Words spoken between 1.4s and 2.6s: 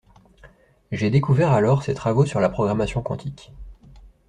alors ses travaux sur la